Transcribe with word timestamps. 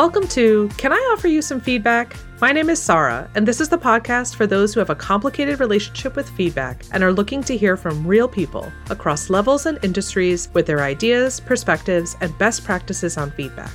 Welcome 0.00 0.28
to 0.28 0.70
Can 0.78 0.94
I 0.94 1.10
Offer 1.12 1.28
You 1.28 1.42
Some 1.42 1.60
Feedback? 1.60 2.16
My 2.40 2.52
name 2.52 2.70
is 2.70 2.82
Sarah, 2.82 3.28
and 3.34 3.46
this 3.46 3.60
is 3.60 3.68
the 3.68 3.76
podcast 3.76 4.34
for 4.34 4.46
those 4.46 4.72
who 4.72 4.80
have 4.80 4.88
a 4.88 4.94
complicated 4.94 5.60
relationship 5.60 6.16
with 6.16 6.26
feedback 6.30 6.86
and 6.92 7.04
are 7.04 7.12
looking 7.12 7.42
to 7.42 7.54
hear 7.54 7.76
from 7.76 8.06
real 8.06 8.26
people 8.26 8.72
across 8.88 9.28
levels 9.28 9.66
and 9.66 9.78
industries 9.84 10.48
with 10.54 10.64
their 10.64 10.80
ideas, 10.80 11.38
perspectives, 11.38 12.16
and 12.22 12.36
best 12.38 12.64
practices 12.64 13.18
on 13.18 13.30
feedback. 13.32 13.74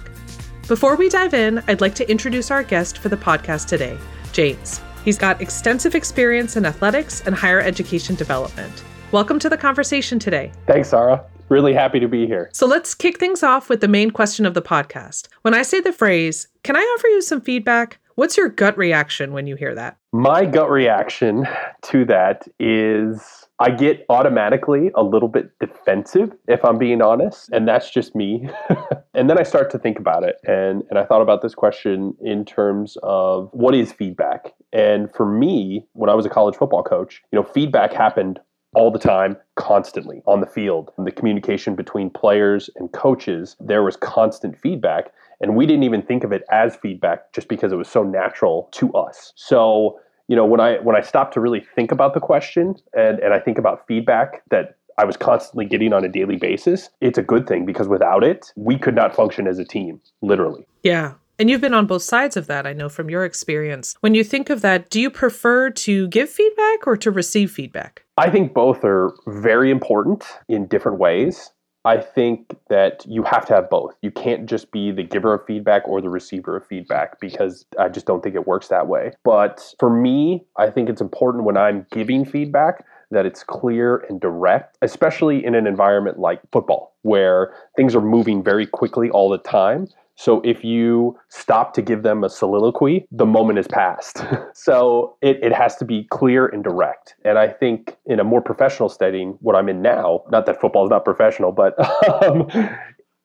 Before 0.67 0.95
we 0.95 1.09
dive 1.09 1.35
in, 1.35 1.61
I'd 1.67 1.81
like 1.81 1.93
to 1.93 2.09
introduce 2.09 2.49
our 2.49 2.63
guest 2.63 2.97
for 2.97 3.09
the 3.09 3.17
podcast 3.17 3.67
today, 3.67 3.95
James. 4.31 4.81
He's 5.03 5.19
got 5.19 5.43
extensive 5.43 5.93
experience 5.93 6.57
in 6.57 6.65
athletics 6.65 7.21
and 7.27 7.35
higher 7.35 7.61
education 7.61 8.15
development. 8.15 8.83
Welcome 9.11 9.37
to 9.37 9.47
the 9.47 9.57
conversation 9.57 10.17
today. 10.17 10.51
Thanks, 10.65 10.89
Sarah. 10.89 11.23
Really 11.49 11.73
happy 11.73 11.99
to 11.99 12.07
be 12.07 12.25
here. 12.25 12.49
So 12.53 12.65
let's 12.65 12.95
kick 12.95 13.19
things 13.19 13.43
off 13.43 13.69
with 13.69 13.81
the 13.81 13.87
main 13.87 14.09
question 14.09 14.45
of 14.45 14.55
the 14.55 14.61
podcast. 14.61 15.27
When 15.43 15.53
I 15.53 15.61
say 15.61 15.79
the 15.79 15.93
phrase, 15.93 16.47
can 16.63 16.75
I 16.75 16.79
offer 16.79 17.07
you 17.07 17.21
some 17.21 17.41
feedback? 17.41 17.99
What's 18.15 18.37
your 18.37 18.49
gut 18.49 18.77
reaction 18.77 19.33
when 19.33 19.45
you 19.45 19.55
hear 19.55 19.75
that? 19.75 19.97
My 20.11 20.45
gut 20.45 20.71
reaction 20.71 21.45
to 21.83 22.05
that 22.05 22.47
is 22.59 23.45
I 23.59 23.69
get 23.69 24.05
automatically 24.09 24.89
a 24.95 25.03
little 25.03 25.27
bit 25.27 25.51
defensive, 25.59 26.31
if 26.47 26.63
I'm 26.65 26.77
being 26.77 27.01
honest, 27.01 27.49
and 27.51 27.67
that's 27.67 27.91
just 27.91 28.15
me. 28.15 28.49
and 29.13 29.29
then 29.29 29.37
I 29.37 29.43
start 29.43 29.69
to 29.71 29.79
think 29.79 29.99
about 29.99 30.23
it. 30.23 30.37
And, 30.47 30.83
and 30.89 30.97
I 30.97 31.05
thought 31.05 31.21
about 31.21 31.41
this 31.41 31.53
question 31.53 32.15
in 32.21 32.43
terms 32.43 32.97
of 33.03 33.49
what 33.51 33.75
is 33.75 33.91
feedback? 33.91 34.53
And 34.73 35.13
for 35.13 35.25
me, 35.25 35.85
when 35.93 36.09
I 36.09 36.15
was 36.15 36.25
a 36.25 36.29
college 36.29 36.55
football 36.55 36.83
coach, 36.83 37.21
you 37.31 37.37
know, 37.37 37.43
feedback 37.43 37.93
happened 37.93 38.39
all 38.75 38.91
the 38.91 38.99
time, 38.99 39.37
constantly 39.55 40.21
on 40.27 40.41
the 40.41 40.47
field. 40.47 40.91
The 40.97 41.11
communication 41.11 41.75
between 41.75 42.09
players 42.09 42.69
and 42.75 42.91
coaches, 42.91 43.55
there 43.59 43.83
was 43.83 43.95
constant 43.95 44.59
feedback. 44.59 45.11
And 45.41 45.55
we 45.55 45.65
didn't 45.65 45.83
even 45.83 46.01
think 46.01 46.23
of 46.23 46.31
it 46.31 46.43
as 46.51 46.75
feedback 46.75 47.33
just 47.33 47.47
because 47.47 47.71
it 47.71 47.75
was 47.75 47.89
so 47.89 48.03
natural 48.03 48.69
to 48.73 48.93
us. 48.93 49.33
So, 49.35 49.99
you 50.27 50.35
know, 50.35 50.45
when 50.45 50.59
I 50.59 50.77
when 50.77 50.95
I 50.95 51.01
stopped 51.01 51.33
to 51.33 51.41
really 51.41 51.65
think 51.75 51.91
about 51.91 52.13
the 52.13 52.19
question 52.19 52.75
and, 52.95 53.19
and 53.19 53.33
I 53.33 53.39
think 53.39 53.57
about 53.57 53.85
feedback 53.87 54.43
that 54.49 54.77
I 54.97 55.03
was 55.03 55.17
constantly 55.17 55.65
getting 55.65 55.91
on 55.91 56.05
a 56.05 56.09
daily 56.09 56.37
basis, 56.37 56.89
it's 57.01 57.17
a 57.17 57.23
good 57.23 57.47
thing 57.47 57.65
because 57.65 57.87
without 57.87 58.23
it, 58.23 58.53
we 58.55 58.77
could 58.77 58.95
not 58.95 59.15
function 59.15 59.47
as 59.47 59.59
a 59.59 59.65
team, 59.65 59.99
literally. 60.21 60.65
Yeah. 60.83 61.13
And 61.37 61.49
you've 61.49 61.59
been 61.59 61.73
on 61.73 61.85
both 61.85 62.03
sides 62.03 62.37
of 62.37 62.47
that, 62.47 62.65
I 62.65 62.71
know 62.71 62.87
from 62.87 63.09
your 63.09 63.25
experience. 63.25 63.95
When 63.99 64.15
you 64.15 64.23
think 64.23 64.49
of 64.49 64.61
that, 64.61 64.89
do 64.89 65.01
you 65.01 65.09
prefer 65.09 65.69
to 65.69 66.07
give 66.07 66.29
feedback 66.29 66.87
or 66.87 66.95
to 66.95 67.11
receive 67.11 67.51
feedback? 67.51 68.04
I 68.17 68.29
think 68.29 68.53
both 68.53 68.83
are 68.83 69.13
very 69.27 69.69
important 69.69 70.23
in 70.47 70.67
different 70.67 70.99
ways. 70.99 71.51
I 71.83 71.97
think 71.97 72.55
that 72.69 73.05
you 73.07 73.21
have 73.23 73.45
to 73.45 73.53
have 73.53 73.69
both. 73.69 73.93
You 74.01 74.09
can't 74.09 74.47
just 74.47 74.71
be 74.71 74.91
the 74.91 75.03
giver 75.03 75.35
of 75.35 75.45
feedback 75.45 75.87
or 75.87 76.01
the 76.01 76.09
receiver 76.09 76.57
of 76.57 76.65
feedback 76.65 77.19
because 77.19 77.65
I 77.77 77.89
just 77.89 78.07
don't 78.07 78.23
think 78.23 78.33
it 78.33 78.47
works 78.47 78.69
that 78.69 78.87
way. 78.87 79.11
But 79.23 79.75
for 79.79 79.89
me, 79.89 80.45
I 80.57 80.71
think 80.71 80.89
it's 80.89 81.01
important 81.01 81.43
when 81.43 81.57
I'm 81.57 81.85
giving 81.91 82.25
feedback 82.25 82.85
that 83.11 83.25
it's 83.25 83.43
clear 83.43 83.97
and 84.09 84.19
direct, 84.19 84.77
especially 84.81 85.43
in 85.45 85.55
an 85.55 85.67
environment 85.67 86.19
like 86.19 86.41
football 86.51 86.95
where 87.01 87.53
things 87.75 87.95
are 87.95 88.01
moving 88.01 88.43
very 88.43 88.65
quickly 88.65 89.09
all 89.09 89.29
the 89.29 89.37
time. 89.37 89.87
So 90.15 90.41
if 90.45 90.63
you 90.63 91.17
stop 91.29 91.73
to 91.73 91.81
give 91.81 92.03
them 92.03 92.23
a 92.23 92.29
soliloquy, 92.29 93.05
the 93.11 93.25
moment 93.25 93.59
is 93.59 93.67
past. 93.67 94.23
so 94.53 95.17
it, 95.21 95.39
it 95.43 95.51
has 95.51 95.75
to 95.77 95.85
be 95.85 96.05
clear 96.09 96.47
and 96.47 96.63
direct. 96.63 97.15
And 97.25 97.37
I 97.37 97.49
think 97.49 97.97
in 98.05 98.19
a 98.19 98.23
more 98.23 98.41
professional 98.41 98.89
setting, 98.89 99.37
what 99.41 99.55
I'm 99.55 99.67
in 99.67 99.81
now, 99.81 100.23
not 100.31 100.45
that 100.45 100.61
football 100.61 100.85
is 100.85 100.89
not 100.89 101.03
professional, 101.03 101.51
but 101.51 101.75
um, 102.23 102.49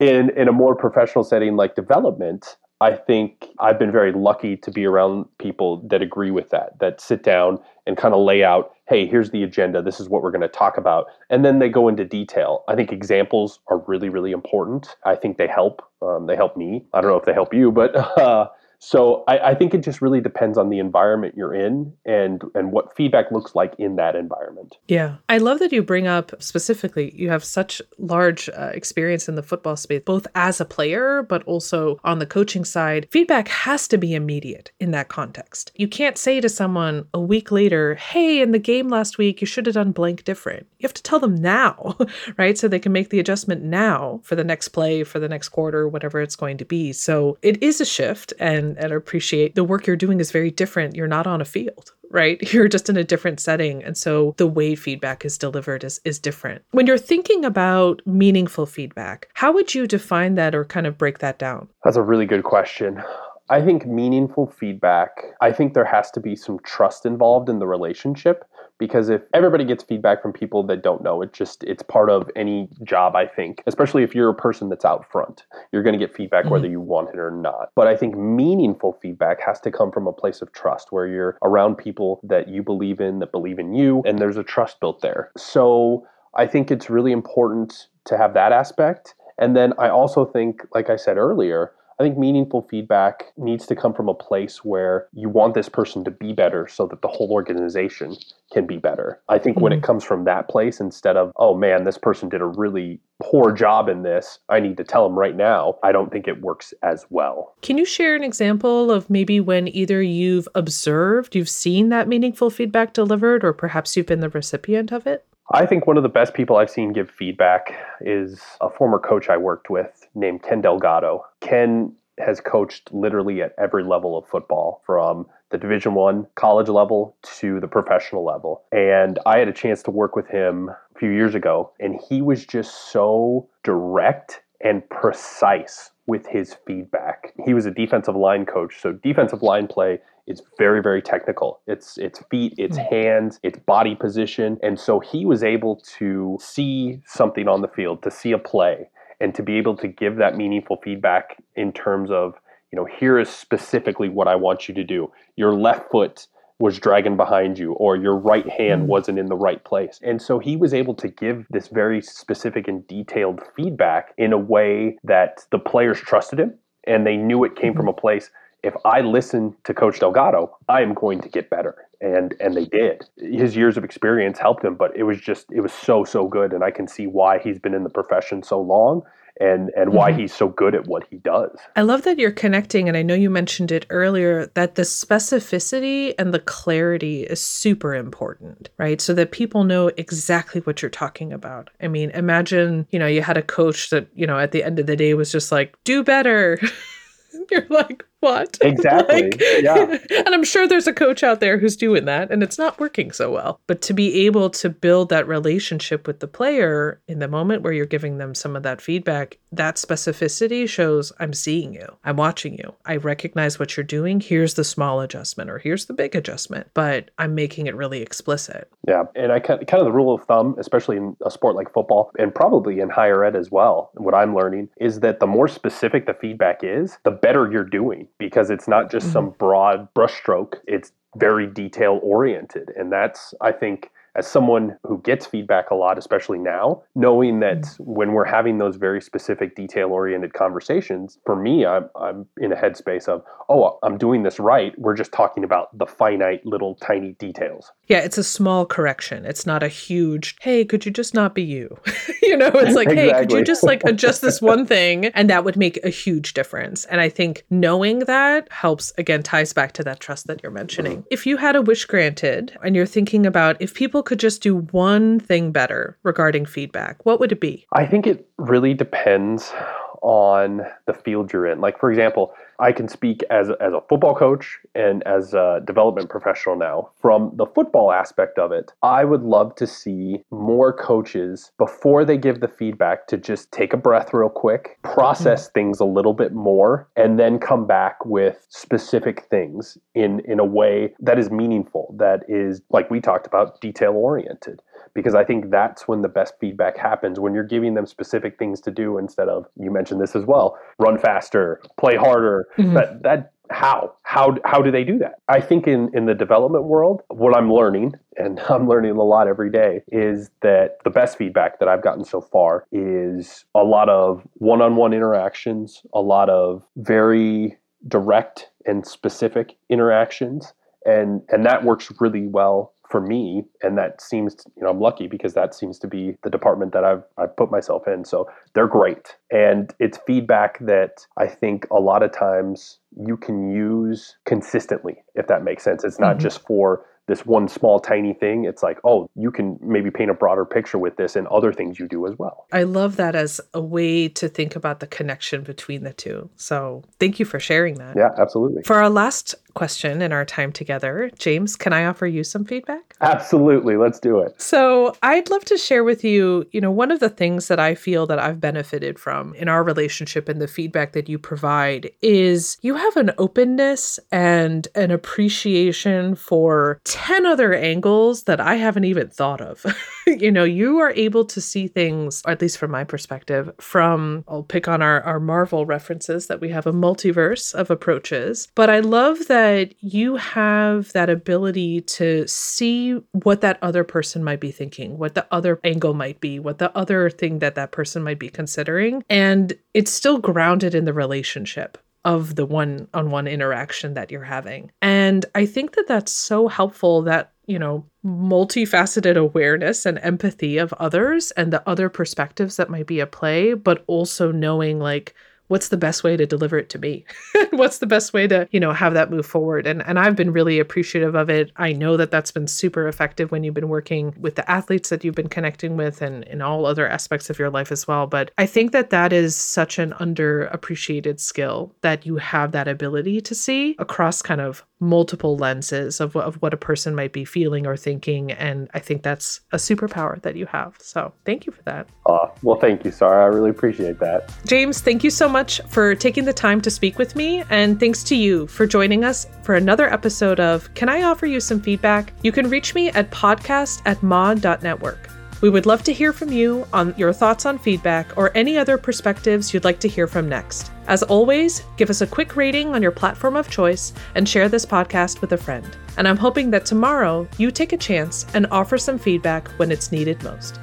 in, 0.01 0.31
in 0.31 0.49
a 0.49 0.53
more 0.53 0.75
professional 0.75 1.23
setting 1.23 1.57
like 1.57 1.77
development, 1.77 2.57
I 2.81 2.93
think 2.93 3.49
I've 3.59 3.79
been 3.79 3.93
very 3.93 4.13
lucky 4.13 4.57
to 4.57 4.71
be 4.71 4.87
around 4.87 5.27
people 5.39 5.87
that 5.89 6.01
agree 6.01 6.31
with 6.31 6.49
that, 6.51 6.79
that 6.81 7.01
sit 7.01 7.23
down 7.23 7.59
and 7.87 7.97
kind 7.97 8.15
of 8.15 8.21
lay 8.21 8.43
out, 8.43 8.73
hey, 8.89 9.07
here's 9.07 9.31
the 9.31 9.43
agenda. 9.43 9.83
This 9.83 10.01
is 10.01 10.09
what 10.09 10.23
we're 10.23 10.31
going 10.31 10.41
to 10.41 10.49
talk 10.49 10.79
about. 10.79 11.07
And 11.29 11.45
then 11.45 11.59
they 11.59 11.69
go 11.69 11.89
into 11.89 12.07
detail. 12.07 12.65
I 12.69 12.75
think 12.75 12.91
examples 12.91 13.59
are 13.69 13.79
really, 13.87 14.09
really 14.09 14.33
important. 14.33 14.97
I 15.05 15.15
think 15.15 15.37
they 15.37 15.47
help. 15.47 15.83
Um, 16.01 16.27
they 16.27 16.37
help 16.37 16.57
me. 16.57 16.85
I 16.95 17.03
don't 17.03 17.11
know 17.11 17.19
if 17.19 17.27
they 17.27 17.35
help 17.35 17.53
you, 17.53 17.71
but 17.71 17.95
uh, 18.19 18.49
so 18.83 19.25
I, 19.29 19.51
I, 19.51 19.55
think 19.55 19.75
it 19.75 19.83
just 19.83 20.01
really 20.01 20.23
depends 20.23 20.57
on 20.57 20.71
the 20.71 20.79
environment 20.79 21.35
you're 21.37 21.55
in 21.55 21.93
and 22.07 22.43
and 22.55 22.73
what 22.73 22.97
feedback 22.97 23.31
looks 23.31 23.55
like 23.55 23.75
in 23.79 23.97
that 23.97 24.17
environment. 24.17 24.79
Yeah, 24.89 25.17
I 25.29 25.37
love 25.37 25.59
that 25.59 25.71
you 25.71 25.83
bring 25.83 26.07
up 26.07 26.33
specifically. 26.43 27.13
You 27.15 27.29
have 27.29 27.45
such 27.45 27.83
large 27.99 28.49
uh, 28.49 28.71
experience 28.73 29.29
in 29.29 29.35
the 29.35 29.43
football 29.43 29.77
space, 29.77 30.03
both 30.05 30.27
as 30.35 30.63
a 30.63 30.65
player 30.65 31.23
but 31.23 31.43
also 31.45 32.01
on 32.05 32.21
the 32.21 32.27
coaching 32.27 32.65
side. 32.65 33.07
Feedback 33.11 33.49
has 33.49 33.87
to 33.89 33.99
be 33.99 34.15
immediate 34.15 34.73
in 34.81 34.93
that 34.93 35.09
context. 35.09 35.73
You 35.75 35.87
can't 35.87 36.17
say 36.17 36.41
to 36.41 36.49
someone 36.49 37.07
a 37.13 37.21
week 37.21 37.53
later, 37.53 37.97
"Hey, 37.97 38.41
in 38.41 38.53
the 38.53 38.59
game 38.59 38.89
last 38.89 39.19
week, 39.19 39.43
you 39.43 39.47
should 39.47 39.67
have 39.67 39.75
done 39.75 39.93
blank 39.93 40.25
different." 40.25 40.67
You 40.79 40.87
have 40.87 40.95
to 40.95 41.03
tell 41.03 41.21
them 41.21 41.35
now, 41.35 41.99
right? 42.39 42.57
So 42.57 42.67
they 42.67 42.79
can 42.79 42.93
make 42.93 43.11
the 43.11 43.21
adjustment 43.21 43.63
now 43.63 44.21
for 44.23 44.37
the 44.37 44.45
next 44.45 44.69
play, 44.69 45.05
for 45.05 45.19
the 45.19 45.29
next 45.29 45.51
quarter, 45.51 45.87
whatever 45.87 46.23
it's 46.23 46.37
going 46.37 46.57
to 46.57 46.65
be. 46.65 46.95
So 46.95 47.37
it 47.43 47.63
is 47.63 47.83
a 47.83 47.85
shift 47.85 48.33
and 48.41 48.70
and, 48.79 48.93
appreciate 48.93 49.55
the 49.55 49.65
work 49.65 49.87
you're 49.87 49.97
doing 49.97 50.21
is 50.21 50.31
very 50.31 50.51
different. 50.51 50.95
You're 50.95 51.07
not 51.07 51.27
on 51.27 51.41
a 51.41 51.45
field 51.45 51.93
right? 52.11 52.53
You're 52.53 52.69
just 52.69 52.91
in 52.91 52.97
a 52.97 53.05
different 53.05 53.41
setting. 53.41 53.83
And 53.85 53.97
so 53.97 54.35
the 54.37 54.47
way 54.47 54.75
feedback 54.75 55.25
is 55.25 55.39
delivered 55.39 55.85
is, 55.85 56.01
is 56.05 56.19
different. 56.19 56.63
When 56.73 56.87
you're 56.87 56.99
thinking 56.99 57.45
about 57.45 58.03
meaningful 58.05 58.67
feedback, 58.67 59.29
how 59.35 59.53
would 59.53 59.75
you 59.75 59.87
define 59.87 60.35
that 60.35 60.55
or 60.55 60.65
kind 60.65 60.87
of 60.87 60.99
break 60.99 61.19
that 61.19 61.39
down? 61.39 61.69
That's 61.85 61.97
a 61.97 62.03
really 62.03 62.27
good 62.27 62.45
question. 62.45 63.01
I 63.49 63.63
think 63.63 63.87
meaningful 63.87 64.47
feedback, 64.47 65.25
I 65.41 65.53
think 65.53 65.75
there 65.75 65.85
has 65.85 66.11
to 66.13 66.21
be 66.21 66.37
some 66.37 66.59
trust 66.65 67.07
involved 67.07 67.49
in 67.49 67.59
the 67.59 67.67
relationship 67.67 68.45
because 68.81 69.11
if 69.11 69.23
everybody 69.33 69.65
gets 69.65 69.85
feedback 69.85 70.21
from 70.21 70.33
people 70.33 70.65
that 70.65 70.83
don't 70.83 71.05
know 71.05 71.23
it 71.23 71.33
just 71.33 71.63
it's 71.63 71.83
part 71.85 72.11
of 72.11 72.29
any 72.35 72.69
job 72.83 73.15
i 73.15 73.25
think 73.25 73.63
especially 73.69 74.03
if 74.03 74.13
you're 74.13 74.31
a 74.31 74.35
person 74.35 74.69
that's 74.69 74.85
out 74.85 75.09
front 75.13 75.45
you're 75.71 75.85
going 75.85 75.97
to 75.97 76.05
get 76.05 76.17
feedback 76.17 76.45
mm-hmm. 76.45 76.55
whether 76.55 76.69
you 76.69 76.81
want 76.81 77.11
it 77.11 77.19
or 77.19 77.31
not. 77.31 77.71
But 77.77 77.87
i 77.87 77.97
think 77.97 78.17
meaningful 78.17 78.99
feedback 79.01 79.41
has 79.43 79.61
to 79.61 79.71
come 79.71 79.93
from 79.93 80.09
a 80.09 80.13
place 80.13 80.43
of 80.43 80.51
trust 80.53 80.91
where 80.91 81.07
you're 81.07 81.39
around 81.43 81.77
people 81.77 82.21
that 82.25 82.49
you 82.49 82.63
believe 82.63 83.01
in 83.01 83.21
that 83.21 83.31
believe 83.31 83.59
in 83.59 83.75
you 83.75 84.03
and 84.05 84.19
there's 84.19 84.39
a 84.39 84.43
trust 84.43 84.81
built 84.81 85.03
there. 85.03 85.31
So 85.37 86.07
i 86.35 86.47
think 86.47 86.71
it's 86.71 86.91
really 86.91 87.13
important 87.13 87.89
to 88.07 88.17
have 88.17 88.35
that 88.35 88.51
aspect. 88.51 89.15
And 89.39 89.55
then 89.55 89.75
i 89.79 89.89
also 89.89 90.25
think 90.25 90.67
like 90.75 90.91
i 90.91 90.97
said 90.97 91.17
earlier 91.17 91.73
I 92.01 92.03
think 92.03 92.17
meaningful 92.17 92.63
feedback 92.63 93.25
needs 93.37 93.67
to 93.67 93.77
come 93.77 93.93
from 93.93 94.09
a 94.09 94.15
place 94.15 94.65
where 94.65 95.07
you 95.13 95.29
want 95.29 95.53
this 95.53 95.69
person 95.69 96.03
to 96.05 96.11
be 96.11 96.33
better 96.33 96.67
so 96.67 96.87
that 96.87 97.03
the 97.03 97.09
whole 97.09 97.31
organization 97.31 98.17
can 98.53 98.67
be 98.67 98.77
better. 98.77 99.21
I 99.29 99.39
think 99.39 99.57
mm-hmm. 99.57 99.65
when 99.65 99.73
it 99.73 99.77
mm-hmm. 99.77 99.87
comes 99.87 100.05
from 100.05 100.25
that 100.25 100.49
place, 100.49 100.81
instead 100.81 101.17
of, 101.17 101.33
oh 101.37 101.57
man, 101.57 101.85
this 101.85 101.99
person 101.99 102.29
did 102.29 102.41
a 102.41 102.47
really 102.47 103.01
poor 103.23 103.53
job 103.53 103.89
in 103.89 104.03
this, 104.03 104.39
I 104.49 104.61
need 104.61 104.77
to 104.79 104.85
tell 104.85 105.09
them 105.09 105.19
right 105.19 105.37
now, 105.37 105.77
I 105.83 105.93
don't 105.93 106.11
think 106.11 106.27
it 106.27 106.41
works 106.41 106.75
as 106.83 107.07
well. 107.11 107.55
Can 107.63 107.79
you 107.79 107.85
share 107.85 108.17
an 108.17 108.25
example 108.25 108.91
of 108.91 109.09
maybe 109.11 109.41
when 109.41 109.69
either 109.69 110.03
you've 110.03 110.49
observed, 110.55 111.35
you've 111.37 111.49
seen 111.49 111.91
that 111.91 112.09
meaningful 112.09 112.51
feedback 112.51 112.93
delivered, 112.93 113.45
or 113.45 113.53
perhaps 113.53 113.97
you've 113.97 114.07
been 114.07 114.21
the 114.21 114.31
recipient 114.31 114.93
of 114.93 115.07
it? 115.07 115.25
I 115.53 115.67
think 115.67 115.87
one 115.87 115.97
of 115.97 116.05
the 116.05 116.09
best 116.09 116.35
people 116.35 116.57
I've 116.57 116.71
seen 116.71 116.93
give 116.93 117.11
feedback 117.11 117.75
is 118.01 118.41
a 118.61 118.71
former 118.71 119.01
coach 119.01 119.29
I 119.29 119.37
worked 119.37 119.69
with 119.69 120.07
named 120.15 120.45
Ken 120.45 120.61
Delgado. 120.61 121.25
Ken 121.41 121.93
has 122.21 122.41
coached 122.41 122.93
literally 122.93 123.43
at 123.43 123.55
every 123.59 123.85
level 123.85 124.17
of 124.17 124.27
football 124.27 124.83
from 124.85 125.27
the 125.51 125.59
division 125.59 125.95
1 125.95 126.27
college 126.37 126.69
level 126.69 127.17
to 127.39 127.61
the 127.61 127.69
professional 127.69 128.25
level. 128.25 128.63
And 128.73 129.19
I 129.27 129.39
had 129.39 129.49
a 129.49 129.53
chance 129.53 129.83
to 129.85 129.91
work 129.91 130.15
with 130.15 130.29
him 130.29 130.69
a 130.69 130.99
few 130.99 131.11
years 131.11 131.35
ago 131.35 131.73
and 131.81 132.01
he 132.09 132.23
was 132.23 132.47
just 132.47 132.93
so 132.93 133.49
direct 133.65 134.43
and 134.63 134.89
precise 134.91 135.91
with 136.07 136.27
his 136.27 136.57
feedback. 136.67 137.33
He 137.45 137.55
was 137.55 137.67
a 137.67 137.71
defensive 137.71 138.17
line 138.17 138.45
coach, 138.45 138.81
so 138.81 138.93
defensive 138.93 139.43
line 139.43 139.69
play 139.69 140.01
is 140.27 140.43
very 140.59 140.83
very 140.83 141.01
technical. 141.01 141.61
It's 141.67 141.97
it's 141.99 142.21
feet, 142.31 142.55
it's 142.59 142.77
hmm. 142.77 142.85
hands, 142.91 143.41
it's 143.43 143.59
body 143.59 143.95
position, 143.95 144.59
and 144.63 144.79
so 144.79 145.01
he 145.01 145.25
was 145.25 145.43
able 145.43 145.77
to 145.99 146.37
see 146.41 147.01
something 147.07 147.49
on 147.49 147.63
the 147.63 147.69
field, 147.69 148.03
to 148.03 148.11
see 148.11 148.33
a 148.33 148.39
play, 148.39 148.91
and 149.21 149.35
to 149.35 149.43
be 149.43 149.57
able 149.57 149.77
to 149.77 149.89
give 149.89 150.17
that 150.17 150.37
meaningful 150.37 150.79
feedback 150.83 151.37
in 151.57 151.73
terms 151.73 152.11
of, 152.11 152.35
you 152.73 152.77
know, 152.77 152.87
here 152.87 153.19
is 153.19 153.29
specifically 153.29 154.09
what 154.09 154.29
I 154.29 154.37
want 154.37 154.69
you 154.69 154.75
to 154.75 154.85
do. 154.85 155.13
Your 155.37 155.55
left 155.55 155.91
foot 155.91 156.27
was 156.59 156.79
dragging 156.79 157.17
behind 157.17 157.59
you 157.59 157.73
or 157.73 157.97
your 157.97 158.17
right 158.17 158.49
hand 158.49 158.83
mm. 158.83 158.87
wasn't 158.87 159.19
in 159.19 159.27
the 159.27 159.37
right 159.37 159.65
place. 159.65 159.99
And 160.03 160.21
so 160.21 160.39
he 160.39 160.57
was 160.57 160.75
able 160.75 160.95
to 160.95 161.09
give 161.09 161.47
this 161.51 161.69
very 161.69 162.03
specific 162.03 162.69
and 162.69 162.87
detailed 162.87 163.41
feedback 163.57 164.13
in 164.19 164.33
a 164.33 164.39
way 164.39 164.99
that 165.05 165.47
the 165.51 165.59
players 165.59 165.99
trusted 165.99 166.39
him 166.39 166.55
and 166.87 167.07
they 167.07 167.17
knew 167.17 167.45
it 167.45 167.57
came 167.57 167.75
from 167.75 167.87
mm-hmm. 167.87 167.99
a 167.99 168.01
place 168.01 168.31
if 168.63 168.75
I 168.85 169.01
listen 169.01 169.55
to 169.65 169.75
Coach 169.75 170.01
Delgado, 170.01 170.57
I 170.69 170.83
am 170.83 170.95
going 170.95 171.21
to 171.21 171.29
get 171.29 171.51
better. 171.51 171.87
And 172.01 172.35
and 172.41 172.57
they 172.57 172.65
did. 172.65 173.05
His 173.19 173.55
years 173.55 173.77
of 173.77 173.85
experience 173.85 174.39
helped 174.39 174.65
him, 174.65 174.75
but 174.75 174.97
it 174.97 175.03
was 175.03 175.21
just 175.21 175.47
it 175.53 175.61
was 175.61 175.73
so 175.73 176.05
so 176.05 176.29
good 176.29 176.53
and 176.53 176.65
I 176.65 176.71
can 176.71 176.89
see 176.89 177.07
why 177.07 177.39
he's 177.39 177.59
been 177.59 177.75
in 177.75 177.85
the 177.85 177.91
profession 177.91 178.43
so 178.43 178.61
long 178.61 179.03
and 179.39 179.71
and 179.77 179.93
why 179.93 180.11
mm-hmm. 180.11 180.21
he's 180.21 180.35
so 180.35 180.49
good 180.49 180.75
at 180.75 180.87
what 180.87 181.07
he 181.11 181.17
does. 181.19 181.59
I 181.77 181.83
love 181.83 182.03
that 182.03 182.19
you're 182.19 182.31
connecting 182.31 182.89
and 182.89 182.97
I 182.97 183.03
know 183.03 183.15
you 183.15 183.29
mentioned 183.29 183.71
it 183.71 183.85
earlier 183.91 184.47
that 184.55 184.77
the 184.77 184.83
specificity 184.83 186.15
and 186.19 186.33
the 186.33 186.39
clarity 186.39 187.25
is 187.25 187.45
super 187.45 187.95
important, 187.95 188.71
right? 188.79 189.01
So 189.01 189.13
that 189.15 189.33
people 189.33 189.65
know 189.65 189.89
exactly 189.97 190.63
what 190.63 190.81
you're 190.81 190.91
talking 190.91 191.35
about. 191.35 191.69
I 191.83 191.89
mean, 191.89 192.11
imagine, 192.11 192.87
you 192.91 192.99
know, 192.99 193.07
you 193.07 193.21
had 193.21 193.37
a 193.37 193.43
coach 193.43 193.91
that, 193.91 194.09
you 194.15 194.27
know, 194.27 194.39
at 194.39 194.53
the 194.53 194.65
end 194.65 194.79
of 194.79 194.87
the 194.87 194.97
day 194.97 195.13
was 195.15 195.33
just 195.33 195.53
like, 195.53 195.77
"Do 195.85 196.05
better." 196.05 196.59
you're 197.51 197.67
like, 197.69 198.05
what? 198.21 198.59
Exactly. 198.71 199.23
like, 199.23 199.41
yeah. 199.61 199.99
And 200.11 200.35
I'm 200.35 200.45
sure 200.45 200.69
there's 200.69 200.87
a 200.87 200.93
coach 200.93 201.23
out 201.23 201.41
there 201.41 201.59
who's 201.59 201.77
doing 201.77 202.05
that 202.05 202.31
and 202.31 202.43
it's 202.43 202.59
not 202.59 202.79
working 202.79 203.11
so 203.11 203.31
well. 203.31 203.61
But 203.67 203.83
to 203.83 203.93
be 203.93 204.27
able 204.27 204.51
to 204.51 204.69
build 204.69 205.09
that 205.09 205.27
relationship 205.27 206.07
with 206.07 206.21
the 206.21 206.29
player 206.29 207.01
in 207.09 207.19
the 207.19 207.29
moment 207.29 207.63
where 207.63 207.73
you're 207.73 207.87
giving 207.87 208.19
them 208.19 208.35
some 208.35 208.55
of 208.55 208.63
that 208.63 208.81
feedback, 208.81 209.39
that 209.53 209.77
specificity 209.77 210.69
shows 210.69 211.13
I'm 211.19 211.33
seeing 211.33 211.75
you. 211.75 211.87
I'm 212.05 212.17
watching 212.17 212.55
you. 212.59 212.75
I 212.87 212.97
recognize 212.97 213.59
what 213.59 213.77
you're 213.77 213.85
doing. 213.85 214.21
Here's 214.21 214.55
the 214.55 214.65
small 214.65 215.01
adjustment 215.01 215.51
or 215.51 215.59
here's 215.59 215.87
the 215.87 215.95
big 215.95 216.15
adjustment, 216.15 216.69
but 216.75 217.11
I'm 217.19 217.35
making 217.35 217.67
it 217.67 217.75
really 217.75 218.03
explicit. 218.03 218.71
Yeah. 218.87 219.05
And 219.17 219.33
I 219.33 219.41
kind 219.41 219.63
of 219.63 219.85
the 219.85 219.93
rule 219.93 220.15
of 220.15 220.25
thumb, 220.25 220.55
especially 220.59 220.97
in 220.97 221.17
a 221.25 221.31
sport 221.31 221.57
like 221.57 221.73
football 221.73 222.13
and 222.19 222.35
probably 222.35 222.81
in 222.81 222.91
higher 222.91 223.25
ed 223.25 223.35
as 223.35 223.51
well, 223.51 223.91
what 223.95 224.15
I'm 224.15 224.35
learning 224.35 224.69
is 224.81 225.01
that 225.01 225.21
the 225.21 225.27
more 225.27 225.49
specific 225.49 226.07
the 226.07 226.15
feedback 226.15 226.61
is, 226.63 226.99
the 227.05 227.11
better 227.11 227.51
you're 227.51 227.65
doing 227.65 228.07
because 228.19 228.51
it's 228.51 228.69
not 228.69 228.91
just 228.91 229.07
mm-hmm. 229.07 229.13
some 229.13 229.31
broad 229.39 229.89
brushstroke, 229.95 230.55
it's 230.67 230.93
very 231.17 231.47
detail 231.47 232.01
oriented. 232.03 232.71
And 232.77 232.93
that's, 232.93 233.35
I 233.41 233.53
think, 233.53 233.91
as 234.17 234.27
someone 234.27 234.77
who 234.83 235.01
gets 235.03 235.25
feedback 235.27 235.71
a 235.71 235.75
lot, 235.75 235.97
especially 235.97 236.39
now, 236.39 236.83
knowing 236.95 237.41
that 237.41 237.61
mm. 237.63 237.81
when 237.81 238.13
we're 238.13 238.25
having 238.25 238.59
those 238.59 238.77
very 238.77 239.01
specific, 239.01 239.55
detail 239.55 239.91
oriented 239.91 240.35
conversations, 240.35 241.19
for 241.25 241.37
me, 241.37 241.65
I'm, 241.65 241.89
I'm 241.95 242.27
in 242.39 242.53
a 242.53 242.57
headspace 242.57 243.09
of, 243.09 243.23
oh, 243.49 243.79
I'm 243.83 243.99
doing 243.99 244.23
this 244.23 244.41
right. 244.41 244.77
We're 244.79 244.97
just 244.97 245.13
talking 245.13 245.45
about 245.45 245.77
the 245.79 245.87
finite 245.87 246.45
little 246.45 246.75
tiny 246.77 247.13
details. 247.13 247.71
Yeah, 247.87 247.99
it's 247.99 248.19
a 248.19 248.25
small 248.25 248.67
correction. 248.67 249.25
It's 249.25 249.47
not 249.47 249.63
a 249.63 249.69
huge, 249.69 250.37
hey, 250.41 250.65
could 250.65 250.85
you 250.85 250.91
just 250.91 251.15
not 251.15 251.35
be 251.35 251.43
you? 251.43 251.79
you 252.31 252.37
know, 252.37 252.51
it's 252.55 252.77
like, 252.77 252.89
exactly. 252.89 253.13
hey, 253.13 253.21
could 253.21 253.33
you 253.33 253.45
just 253.45 253.65
like 253.65 253.83
adjust 253.85 254.23
this 254.23 254.41
one 254.55 254.65
thing? 254.65 255.07
And 255.07 255.29
that 255.29 255.45
would 255.45 255.57
make 255.57 255.83
a 255.85 255.91
huge 255.91 256.33
difference. 256.33 256.85
And 256.87 257.01
I 257.01 257.09
think 257.09 257.45
knowing 257.51 258.01
that 258.01 258.51
helps, 258.53 258.93
again, 258.97 259.23
ties 259.23 259.53
back 259.53 259.73
to 259.73 259.85
that 259.85 260.01
trust 260.01 260.29
that 260.29 260.41
you're 260.43 260.53
mentioning. 260.53 261.05
If 261.11 261.27
you 261.27 261.37
had 261.37 261.57
a 261.57 261.63
wish 261.63 261.85
granted 261.85 262.57
and 262.63 262.77
you're 262.77 262.87
thinking 262.87 263.27
about 263.27 263.61
if 263.61 263.75
people 263.75 264.03
could 264.03 264.21
just 264.21 264.43
do 264.43 264.59
one 264.59 265.19
thing 265.19 265.51
better 265.51 265.99
regarding 266.05 266.47
feedback, 266.47 267.05
what 267.05 267.19
would 267.19 267.33
it 267.33 267.41
be? 267.41 267.67
I 267.73 267.85
think 267.85 268.07
it 268.07 268.29
really 268.39 268.75
depends 268.75 269.53
on 270.03 270.63
the 270.87 270.95
field 270.95 271.33
you're 271.33 271.47
in. 271.47 271.61
Like, 271.61 271.79
for 271.79 271.91
example, 271.91 272.35
I 272.59 272.73
can 272.73 272.89
speak 272.89 273.23
as, 273.31 273.49
as 273.61 273.73
a 273.73 273.81
football 273.89 274.15
coach 274.15 274.59
and 274.75 275.03
as 275.05 275.33
a 275.33 275.63
development 275.65 276.11
professional 276.11 276.57
now. 276.57 276.91
From 277.01 277.33
the 277.35 277.47
football 277.47 277.91
aspect 277.91 278.39
of 278.39 278.53
it, 278.53 278.73
I 278.83 279.05
would 279.05 279.23
love 279.23 279.55
to 279.57 279.67
see 279.67 280.25
more 280.31 280.73
coaches 280.73 281.53
before 281.57 282.05
they 282.05 282.19
give 282.19 282.41
the 282.41 282.49
feedback 282.49 283.07
to 283.09 283.17
just 283.17 283.51
take 283.51 283.73
a 283.73 283.79
breath 283.79 284.13
real 284.13 284.29
quick, 284.29 284.79
process 284.83 285.47
mm-hmm. 285.47 285.55
things 285.55 285.81
a 285.81 285.85
little 285.87 286.15
bit 286.15 286.33
more, 286.33 286.89
and 286.97 287.19
then 287.19 287.39
come 287.39 287.67
back 287.67 288.05
with 288.05 288.47
specific 288.51 289.25
things 289.31 289.79
in, 289.95 290.21
in 290.27 290.39
a 290.39 290.45
way 290.45 290.95
that 291.01 291.19
is 291.19 291.31
meaningful, 291.31 291.95
that 291.99 292.25
is, 292.29 292.61
like 292.71 292.91
we 292.91 293.01
talked 293.01 293.27
about, 293.27 293.61
detail 293.61 293.93
oriented 293.93 294.61
because 294.95 295.15
I 295.15 295.25
think 295.25 295.51
that's 295.51 295.87
when 295.89 296.03
the 296.03 296.09
best 296.09 296.35
feedback 296.41 296.77
happens 296.77 297.21
when 297.21 297.35
you're 297.35 297.45
giving 297.45 297.75
them 297.75 297.87
specific 297.87 298.39
things 298.39 298.61
to 298.63 298.71
do 298.71 298.99
instead 298.99 299.29
of 299.29 299.47
you 299.59 299.71
mentioned 299.71 300.01
this 300.01 300.17
as 300.17 300.25
well 300.25 300.59
run 300.79 300.99
faster 300.99 301.61
play 301.79 301.97
harder. 301.97 302.49
Mm-hmm. 302.59 302.75
that 302.75 303.03
that 303.03 303.33
how? 303.51 303.95
How 304.03 304.37
how 304.45 304.63
do 304.63 304.71
they 304.71 304.85
do 304.85 304.99
that? 304.99 305.15
I 305.29 305.41
think 305.41 305.67
in 305.67 305.91
in 305.95 306.07
the 306.07 306.15
development 306.15 306.65
world 306.65 307.03
what 307.09 307.37
i'm 307.37 307.53
learning 307.53 307.95
and 308.17 308.41
i'm 308.49 308.69
learning 308.69 308.93
a 308.93 309.03
lot 309.03 309.29
every 309.29 309.51
day 309.51 309.83
is 309.89 310.31
that 310.43 310.79
the 310.85 310.91
best 310.91 311.19
feedback 311.19 311.59
that 311.59 311.69
i've 311.69 311.83
gotten 311.83 312.05
so 312.05 312.21
far 312.21 312.67
is 312.73 313.45
a 313.55 313.63
lot 313.65 313.89
of 313.89 314.27
one-on-one 314.35 314.93
interactions 314.93 315.83
a 315.95 316.01
lot 316.01 316.29
of 316.31 316.63
very 316.77 317.57
direct 317.89 318.49
and 318.67 318.87
specific 318.87 319.57
interactions 319.69 320.53
and 320.85 321.23
and 321.29 321.45
that 321.45 321.65
works 321.65 321.93
really 322.01 322.27
well 322.27 322.75
for 322.91 323.01
me 323.01 323.45
and 323.63 323.79
that 323.79 324.01
seems 324.01 324.37
you 324.57 324.63
know 324.63 324.71
i'm 324.71 324.81
lucky 324.81 325.07
because 325.07 325.35
that 325.35 325.55
seems 325.55 325.79
to 325.79 325.87
be 325.87 326.17
the 326.25 326.31
department 326.31 326.73
that 326.73 326.85
i've 326.85 327.03
i've 327.19 327.35
put 327.37 327.51
myself 327.51 327.87
in 327.87 328.05
so 328.05 328.29
they're 328.55 328.67
great. 328.67 329.17
And 329.31 329.73
it's 329.79 329.99
feedback 330.07 330.59
that 330.61 331.07
i 331.17 331.27
think 331.27 331.67
a 331.71 331.81
lot 331.81 332.03
of 332.03 332.13
times 332.13 332.79
you 332.97 333.17
can 333.17 333.51
use 333.51 334.17
consistently 334.27 335.03
if 335.15 335.27
that 335.29 335.45
makes 335.45 335.63
sense. 335.63 335.85
It's 335.85 336.01
not 336.01 336.17
mm-hmm. 336.17 336.23
just 336.23 336.45
for 336.47 336.85
this 337.07 337.27
one 337.27 337.49
small 337.49 337.81
tiny 337.81 338.13
thing. 338.13 338.45
It's 338.45 338.63
like 338.63 338.79
oh 338.85 339.09
you 339.15 339.31
can 339.31 339.59
maybe 339.63 339.91
paint 339.91 340.11
a 340.11 340.15
broader 340.15 340.45
picture 340.45 340.79
with 340.79 340.97
this 340.97 341.17
and 341.17 341.27
other 341.29 341.53
things 341.53 341.79
you 341.79 341.87
do 341.87 342.07
as 342.07 342.19
well. 342.19 342.47
I 342.53 342.65
love 342.65 342.97
that 342.97 343.15
as 343.15 343.41
a 343.55 343.61
way 343.61 344.09
to 344.09 344.29
think 344.29 344.57
about 344.57 344.81
the 344.81 344.87
connection 344.87 345.43
between 345.43 345.85
the 345.85 345.93
two. 345.93 346.31
So 346.37 346.83
thank 346.99 347.19
you 347.21 347.25
for 347.25 347.39
sharing 347.39 347.75
that. 347.75 347.97
Yeah 347.97 348.11
absolutely. 348.19 348.63
For 348.65 348.77
our 348.77 348.91
last 348.91 349.35
question 349.55 350.03
in 350.03 350.13
our 350.13 350.25
time 350.25 350.53
together 350.53 351.11
james 351.19 351.57
can 351.57 351.73
i 351.73 351.85
offer 351.85 352.07
you 352.07 352.25
some 352.25 352.45
feedback 352.45 352.95
absolutely 353.01 353.77
let's 353.77 353.99
do 353.99 354.19
it 354.19 354.41
so 354.41 354.95
i'd 355.03 355.31
love 355.31 355.45
to 355.45 355.57
share 355.57 355.85
with 355.85 356.05
you 356.05 356.47
you 356.53 356.61
know 356.61 356.71
one 356.71 356.91
of 356.91 357.01
the 357.01 357.09
things 357.09 357.49
that 357.49 357.61
i 357.61 357.75
feel 357.75 358.07
that 358.07 358.19
i've 358.19 358.41
benefited 358.41 358.99
from 358.99 359.35
in 359.35 359.49
our 359.49 359.63
relationship 359.63 360.29
and 360.29 360.41
the 360.41 360.49
feedback 360.49 360.93
that 360.93 361.09
you 361.09 361.19
provide 361.19 361.91
is 362.03 362.59
you 362.63 362.75
have 362.75 362.97
an 362.97 363.11
openness 363.19 363.99
and 364.13 364.69
an 364.75 364.91
appreciation 364.91 366.15
for 366.15 366.81
10 366.85 367.27
other 367.27 367.55
angles 367.55 368.25
that 368.25 368.41
I 368.41 368.57
haven't 368.57 368.85
even 368.85 369.09
thought 369.09 369.41
of. 369.41 369.65
you 370.07 370.31
know, 370.31 370.45
you 370.45 370.79
are 370.79 370.91
able 370.91 371.25
to 371.27 371.41
see 371.41 371.69
things, 371.69 372.23
at 372.27 372.41
least 372.41 372.59
from 372.59 372.71
my 372.71 372.85
perspective, 372.85 373.51
from 373.59 374.25
I'll 374.29 374.43
pick 374.43 374.69
on 374.69 374.83
our, 374.83 375.01
our 375.03 375.21
Marvel 375.21 375.67
references 375.67 376.27
that 376.27 376.41
we 376.41 376.49
have 376.51 376.67
a 376.67 376.73
multiverse 376.73 377.55
of 377.55 377.71
approaches. 377.71 378.49
But 378.55 378.71
I 378.71 378.81
love 378.81 379.27
that 379.29 379.40
you 379.81 380.17
have 380.17 380.93
that 380.93 381.11
ability 381.11 381.81
to 381.83 382.27
see 382.27 382.95
what 383.13 383.41
that 383.41 383.59
other 383.63 383.85
person 383.85 384.25
might 384.25 384.41
be 384.41 384.51
thinking, 384.51 384.99
what 384.99 385.15
the 385.15 385.27
other 385.31 385.61
angle 385.65 385.95
might 385.95 386.21
be, 386.21 386.39
what 386.39 386.59
the 386.59 386.77
other 386.77 387.11
thing 387.11 387.39
that 387.41 387.55
that 387.55 387.73
person 387.73 388.03
might 388.03 388.19
be 388.19 388.29
considering. 388.29 389.05
And 389.09 389.53
it's 389.75 389.91
still 389.91 390.19
grounded 390.19 390.75
in 390.75 390.85
the 390.85 390.93
relationship 390.93 391.79
of 392.05 392.37
the 392.37 392.47
one 392.47 392.89
on 392.95 393.11
one 393.11 393.27
interaction 393.27 393.95
that 393.95 394.11
you're 394.11 394.25
having. 394.25 394.71
And 394.81 395.27
I 395.35 395.45
think 395.45 395.75
that 395.77 395.87
that's 395.87 396.13
so 396.13 396.49
helpful 396.49 397.03
that, 397.03 397.33
you 397.47 397.59
know, 397.59 397.85
multifaceted 398.05 399.17
awareness 399.17 399.85
and 399.85 399.99
empathy 399.99 400.57
of 400.57 400.73
others 400.75 401.31
and 401.33 401.53
the 401.53 401.69
other 401.69 401.89
perspectives 401.91 402.57
that 402.57 402.71
might 402.71 402.87
be 402.87 403.03
at 403.03 403.13
play, 403.13 403.53
but 403.53 403.85
also 403.87 404.33
knowing 404.33 404.79
like, 404.79 405.15
what's 405.51 405.69
the 405.69 405.77
best 405.77 406.05
way 406.05 406.17
to 406.17 406.27
deliver 406.27 406.57
it 406.57 406.69
to 406.71 406.79
me? 406.79 407.05
What's 407.51 407.79
the 407.79 407.87
best 407.87 408.13
way 408.13 408.29
to 408.29 408.49
you 408.53 408.61
know 408.61 408.73
have 408.73 408.95
that 408.95 409.11
move 409.11 409.27
forward? 409.27 409.67
And 409.67 409.83
and 409.85 409.99
i've 409.99 410.15
been 410.15 410.33
really 410.33 410.61
appreciative 410.61 411.17
of 411.17 411.29
it. 411.29 411.51
I 411.57 411.73
know 411.73 411.97
that 411.97 412.13
that's 412.13 412.31
been 412.31 412.47
super 412.47 412.87
effective 412.87 413.33
when 413.33 413.43
you've 413.43 413.55
been 413.55 413.69
working 413.69 414.15
with 414.19 414.37
the 414.37 414.49
athletes 414.49 414.91
that 414.91 415.03
you've 415.03 415.17
been 415.17 415.29
connecting 415.29 415.77
with 415.77 416.03
and 416.03 416.23
in 416.25 416.41
all 416.41 416.67
other 416.67 416.89
aspects 416.89 417.29
of 417.31 417.39
your 417.39 417.51
life 417.51 417.73
as 417.73 417.89
well. 417.89 418.07
But 418.07 418.31
i 418.39 418.47
think 418.47 418.71
that 418.73 418.91
that 418.91 419.13
is 419.13 419.35
such 419.35 419.79
an 419.79 419.91
underappreciated 419.99 421.19
skill 421.19 421.75
that 421.81 422.07
you 422.07 422.17
have 422.17 422.53
that 422.53 422.69
ability 422.69 423.21
to 423.23 423.35
see 423.35 423.75
across 423.81 424.23
kind 424.23 424.41
of 424.41 424.65
multiple 424.79 425.37
lenses 425.37 426.01
of, 426.01 426.17
of 426.17 426.37
what 426.37 426.55
a 426.55 426.57
person 426.57 426.95
might 426.95 427.13
be 427.13 427.25
feeling 427.25 427.67
or 427.67 427.77
thinking. 427.77 428.31
And 428.33 428.71
i 428.73 428.79
think 428.79 429.03
that's 429.03 429.41
a 429.51 429.57
superpower 429.57 430.23
that 430.23 430.37
you 430.37 430.47
have. 430.47 430.77
So 430.79 431.13
thank 431.25 431.45
you 431.47 431.53
for 431.53 431.63
that. 431.65 431.89
Uh, 432.07 432.29
well 432.43 432.59
thank 432.61 432.85
you 432.85 432.93
sarah. 432.93 433.25
I 433.25 433.27
really 433.27 433.51
appreciate 433.51 433.99
that. 433.99 434.33
James 434.47 434.81
thank 434.81 435.03
you 435.03 435.11
so 435.11 435.29
much 435.29 435.40
for 435.49 435.95
taking 435.95 436.25
the 436.25 436.33
time 436.33 436.61
to 436.61 436.71
speak 436.71 436.99
with 436.99 437.17
me 437.17 437.43
and 437.49 437.81
thanks 437.81 438.03
to 438.05 438.15
you 438.15 438.47
for 438.47 438.67
joining 438.67 439.05
us 439.05 439.27
for 439.43 439.55
another 439.55 439.91
episode 439.93 440.39
of 440.39 440.73
can 440.75 440.89
i 440.89 441.03
offer 441.03 441.27
you 441.27 441.41
some 441.41 441.61
feedback 441.61 442.13
you 442.23 442.31
can 442.31 442.51
reach 442.51 442.75
me 442.75 442.89
at 442.91 443.11
podcast 443.11 443.81
at 443.87 444.03
mod.network 444.03 445.09
we 445.41 445.49
would 445.49 445.65
love 445.65 445.83
to 445.85 445.93
hear 445.93 446.13
from 446.13 446.31
you 446.31 446.67
on 446.73 446.95
your 446.99 447.15
thoughts 447.15 447.47
on 447.47 447.59
feedback 447.59 448.17
or 448.19 448.31
any 448.37 448.59
other 448.59 448.77
perspectives 448.77 449.55
you'd 449.55 449.65
like 449.65 449.81
to 449.81 449.89
hear 449.89 450.07
from 450.07 450.29
next. 450.29 450.71
As 450.87 451.03
always, 451.03 451.63
give 451.79 451.89
us 451.89 452.03
a 452.03 452.07
quick 452.07 452.37
rating 452.37 452.75
on 452.75 452.83
your 452.83 452.91
platform 452.91 453.37
of 453.37 453.49
choice 453.49 453.95
and 454.15 454.29
share 454.29 454.51
this 454.51 454.67
podcast 454.67 455.23
with 455.23 455.33
a 455.33 455.39
friend. 455.39 455.67
And 455.97 456.07
I'm 456.07 456.19
hoping 456.19 456.51
that 456.51 456.67
tomorrow 456.67 457.27
you 457.39 457.51
take 457.51 457.73
a 457.73 457.79
chance 457.79 458.27
and 458.35 458.47
offer 458.51 458.77
some 458.77 458.99
feedback 458.99 459.49
when 459.53 459.71
it's 459.71 459.91
needed 459.91 460.23
most. 460.23 460.61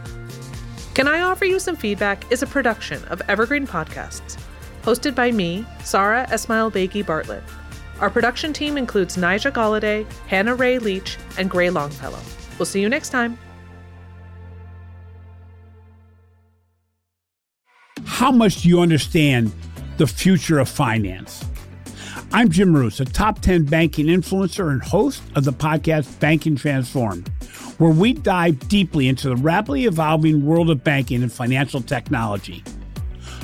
Can 0.93 1.07
I 1.07 1.21
Offer 1.21 1.45
You 1.45 1.59
Some 1.59 1.75
Feedback 1.75 2.31
is 2.31 2.41
a 2.41 2.47
production 2.47 3.03
of 3.05 3.21
Evergreen 3.27 3.67
Podcasts, 3.67 4.37
hosted 4.87 5.13
by 5.13 5.31
me, 5.31 5.65
Sarah 5.83 6.25
Esmail 6.31 6.71
Begi 6.71 7.05
Bartlett. 7.05 7.43
Our 7.99 8.09
production 8.09 8.53
team 8.53 8.77
includes 8.77 9.17
Nija 9.17 9.51
Galladay, 9.51 10.09
Hannah 10.27 10.55
Ray 10.55 10.79
Leach, 10.79 11.17
and 11.37 11.49
Gray 11.49 11.69
Longfellow. 11.69 12.19
We'll 12.57 12.65
see 12.65 12.81
you 12.81 12.87
next 12.87 13.09
time. 13.09 13.37
how 18.17 18.31
much 18.31 18.63
do 18.63 18.69
you 18.69 18.81
understand 18.81 19.51
the 19.97 20.07
future 20.07 20.57
of 20.57 20.67
finance? 20.67 21.45
I'm 22.31 22.49
Jim 22.49 22.71
Marous, 22.71 22.99
a 22.99 23.05
top 23.05 23.41
10 23.41 23.65
banking 23.65 24.07
influencer 24.07 24.71
and 24.71 24.81
host 24.81 25.21
of 25.35 25.43
the 25.43 25.53
podcast 25.53 26.19
Banking 26.19 26.55
Transformed, 26.55 27.29
where 27.77 27.91
we 27.91 28.13
dive 28.13 28.67
deeply 28.69 29.07
into 29.07 29.29
the 29.29 29.35
rapidly 29.35 29.85
evolving 29.85 30.43
world 30.45 30.71
of 30.71 30.83
banking 30.83 31.21
and 31.21 31.31
financial 31.31 31.79
technology. 31.79 32.63